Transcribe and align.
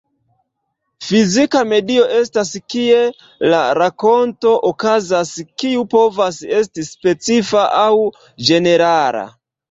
Fizika 1.07 1.59
medio 1.73 2.05
estas 2.19 2.53
kie 2.73 3.01
la 3.51 3.59
rakonto 3.79 4.53
okazas, 4.69 5.33
kiu 5.63 5.83
povas 5.91 6.39
esti 6.61 6.87
specifa 6.87 7.67
aŭ 7.83 7.91
ĝenerala. 8.49 9.23